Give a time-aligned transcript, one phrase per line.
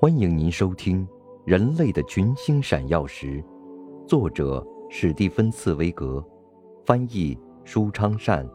[0.00, 1.06] 欢迎您收听
[1.46, 3.42] 《人类的群星闪耀时》，
[4.06, 6.22] 作者史蒂芬·茨威格，
[6.84, 8.46] 翻译舒昌善，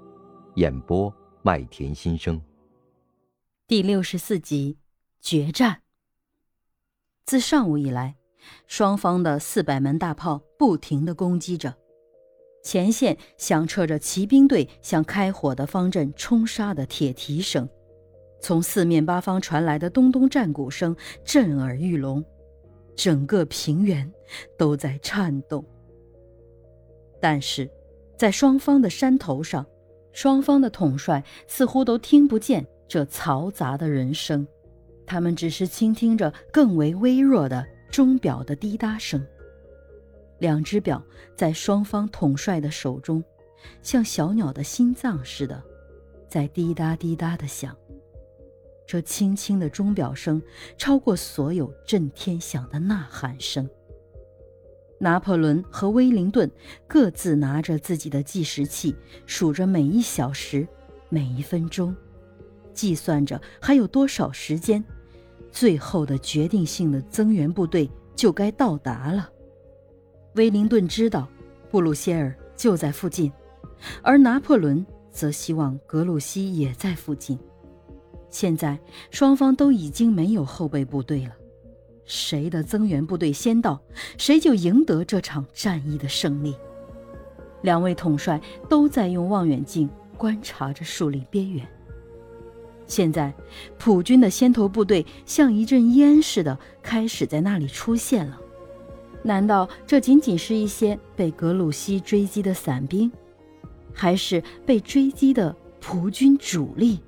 [0.55, 2.39] 演播麦田心声。
[3.65, 4.77] 第六十四集：
[5.21, 5.81] 决战。
[7.25, 8.17] 自上午以来，
[8.67, 11.73] 双方的四百门大炮不停的攻击着，
[12.63, 17.67] 前线响彻着骑兵队向开火的方阵冲杀的铁蹄声。
[18.41, 22.23] 从四面八方传来的咚咚战鼓声震耳欲聋，
[22.95, 24.09] 整个平原
[24.57, 25.63] 都在颤动。
[27.21, 27.69] 但是，
[28.17, 29.65] 在双方的山头上，
[30.13, 34.47] 双方的统帅似乎都听不见这嘈杂的人声，
[35.05, 39.25] 他们只是倾听着更为微弱的钟表的滴答声。
[40.39, 41.03] 两只表
[41.35, 43.21] 在双方统帅的手中，
[43.81, 45.61] 像小鸟的心脏似的，
[46.29, 47.75] 在滴答滴答地响。
[48.89, 50.41] 这轻轻的钟表声，
[50.75, 53.69] 超过所有震天响的呐喊声。
[54.97, 56.49] 拿破仑和威灵顿
[56.87, 58.95] 各自拿着自己的计时器，
[59.27, 60.67] 数着每一小时、
[61.07, 61.95] 每一分钟，
[62.73, 64.83] 计算着还有多少时间，
[65.51, 69.29] 最后的决定性的增援部队就该到达了。
[70.33, 71.29] 威灵顿知道
[71.69, 73.31] 布鲁歇尔就在附近，
[74.01, 77.37] 而拿破仑则希望格鲁希也在附近。
[78.29, 78.79] 现在
[79.11, 81.31] 双方都已经没有后备部队了，
[82.05, 83.79] 谁的增援部队先到，
[84.17, 86.55] 谁就赢得这场战役的胜利。
[87.61, 91.67] 两位统帅都在用望远镜观察着树林边缘。
[92.85, 93.33] 现在，
[93.77, 98.39] 普军的先头部队像一阵烟似的开始在那里出现了。
[99.21, 103.11] 难道这仅仅是一些被格鲁希追击的散兵，
[103.93, 106.99] 还是被追击的普军主力？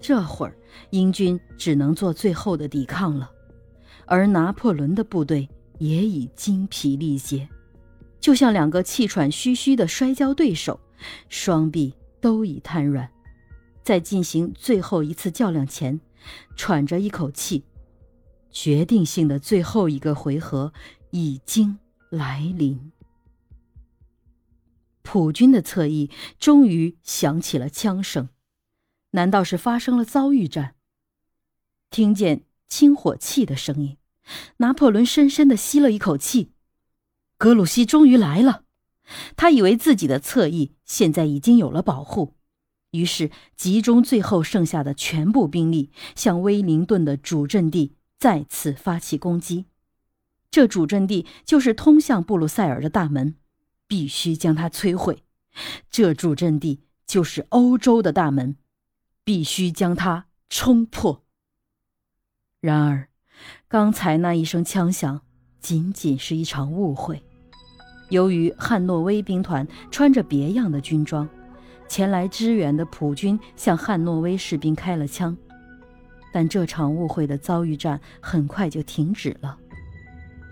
[0.00, 0.56] 这会儿，
[0.90, 3.30] 英军只能做最后的抵抗了，
[4.06, 5.48] 而拿破仑的部队
[5.78, 7.48] 也已精疲力竭，
[8.18, 10.80] 就像两个气喘吁吁的摔跤对手，
[11.28, 13.08] 双臂都已瘫软，
[13.82, 16.00] 在进行最后一次较量前，
[16.56, 17.64] 喘着一口气。
[18.50, 20.72] 决定性的最后一个回合
[21.12, 21.78] 已经
[22.08, 22.90] 来临，
[25.02, 28.28] 普军的侧翼终于响起了枪声。
[29.12, 30.74] 难道是发生了遭遇战？
[31.90, 33.96] 听见清火器的声音，
[34.58, 36.52] 拿破仑深深的吸了一口气。
[37.36, 38.64] 格鲁希终于来了，
[39.34, 42.36] 他以为自己的侧翼现在已经有了保护，
[42.92, 49.66] 于是集中最后剩下的全部兵力，向威灵顿的主阵地再次发起攻击。
[50.50, 53.34] 这主阵地就是通向布鲁塞尔的大门，
[53.88, 55.24] 必须将它摧毁。
[55.90, 58.56] 这主阵地就是欧洲的大门。
[59.30, 61.22] 必须将它冲破。
[62.60, 63.08] 然而，
[63.68, 65.20] 刚才那一声枪响
[65.60, 67.22] 仅仅是一场误会。
[68.08, 71.28] 由于汉诺威兵团穿着别样的军装，
[71.86, 75.36] 前来支援的普军向汉诺威士兵开了枪，
[76.32, 79.56] 但这场误会的遭遇战很快就停止了。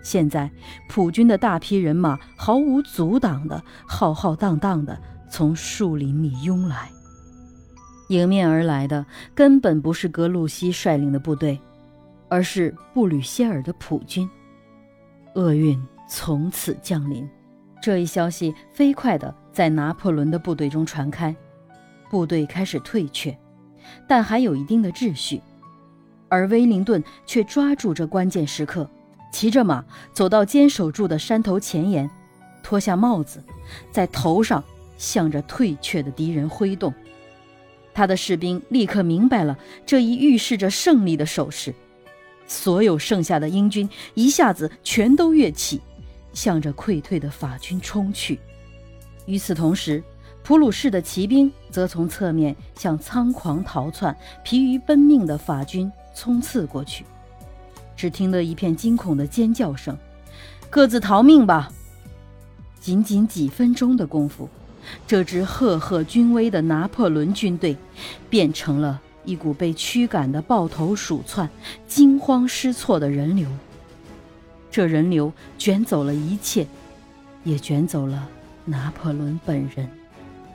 [0.01, 0.49] 现在，
[0.87, 4.97] 普军的大批人马毫无阻挡的浩浩荡荡的
[5.29, 6.89] 从树林里涌来。
[8.09, 9.05] 迎面而来的
[9.35, 11.59] 根本不是格鲁希率领的部队，
[12.27, 14.29] 而是布吕歇尔的普军。
[15.35, 17.27] 厄运从此降临。
[17.81, 21.33] 这一消息飞快地在拿破仑的部队中传开，
[22.09, 23.37] 部队开始退却，
[24.07, 25.41] 但还有一定的秩序。
[26.27, 28.89] 而威灵顿却抓住这关键时刻，
[29.31, 32.09] 骑着马走到坚守住的山头前沿，
[32.63, 33.41] 脱下帽子，
[33.91, 34.63] 在头上
[34.97, 36.91] 向着退却的敌人挥动。
[37.99, 41.75] 他的士兵立刻明白了这一预示着胜利的手势，
[42.47, 45.81] 所有剩下的英军一下子全都跃起，
[46.31, 48.39] 向着溃退的法军冲去。
[49.25, 50.01] 与此同时，
[50.45, 57.03] 普鲁士的骑兵则从侧面向仓皇逃窜、疲于奔命的法军冲刺过去。
[57.97, 59.97] 只听得一片惊恐的尖叫声
[60.71, 61.69] ：“各自逃命吧！”
[62.79, 64.47] 仅仅几分钟的功夫。
[65.07, 67.75] 这支赫赫军威的拿破仑军队，
[68.29, 71.49] 变成了一股被驱赶的抱头鼠窜、
[71.87, 73.47] 惊慌失措的人流。
[74.71, 76.67] 这人流卷走了一切，
[77.43, 78.27] 也卷走了
[78.65, 79.89] 拿破仑本人。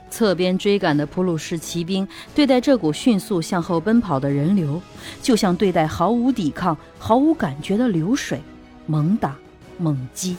[0.09, 4.81] 侧边追赶的普鲁士骑兵对待这股迅速向后奔跑的人流，
[5.21, 8.39] 就像对待毫无抵抗、毫无感觉的流水，
[8.85, 9.35] 猛打
[9.77, 10.37] 猛击。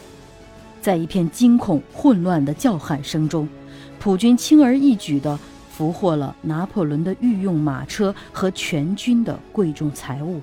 [0.80, 3.46] 在一片惊恐混乱的叫喊声中。
[3.98, 5.38] 普军轻而易举地
[5.68, 10.40] 俘获了拿破仑的御用马车和全军的贵重财物，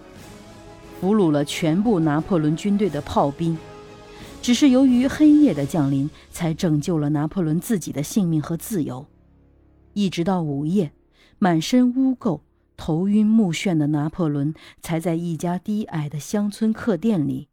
[1.00, 3.58] 俘虏了全部拿破仑军队的炮兵。
[4.42, 9.06] 只是由于黑夜的降临，才拯救了拿破仑自己的性命和自由。
[9.94, 10.92] 一直到午夜，
[11.40, 12.42] 满身污垢、
[12.76, 17.48] 头晕目眩的拿破仑，才在一家低矮的乡村客店里，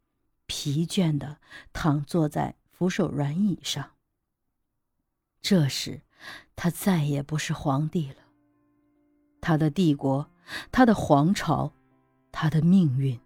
[0.47, 1.37] 疲倦地
[1.71, 3.85] 躺坐在扶手软椅上。
[5.41, 6.01] 这时，
[6.55, 8.15] 他再也不是皇帝了。
[9.41, 10.29] 他的帝国，
[10.71, 11.71] 他的皇朝，
[12.31, 13.19] 他的命运，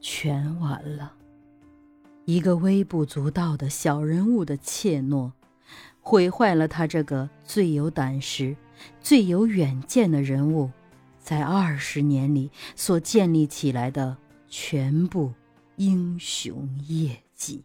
[0.00, 1.14] 全完了。
[2.26, 5.32] 一个微不足道的小人物的怯懦，
[6.00, 8.54] 毁坏了他这个最有胆识、
[9.00, 10.70] 最有远见的人物，
[11.18, 14.16] 在二十年里所建立起来的
[14.48, 15.32] 全部
[15.76, 17.64] 英雄业绩。